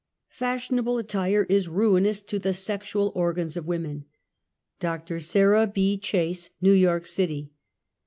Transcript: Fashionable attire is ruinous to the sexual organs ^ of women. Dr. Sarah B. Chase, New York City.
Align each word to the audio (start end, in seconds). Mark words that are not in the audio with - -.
Fashionable 0.31 0.97
attire 0.97 1.45
is 1.47 1.69
ruinous 1.69 2.23
to 2.23 2.39
the 2.39 2.53
sexual 2.53 3.11
organs 3.13 3.53
^ 3.53 3.55
of 3.55 3.67
women. 3.67 4.05
Dr. 4.79 5.19
Sarah 5.19 5.67
B. 5.67 5.95
Chase, 5.99 6.49
New 6.59 6.73
York 6.73 7.05
City. 7.05 7.51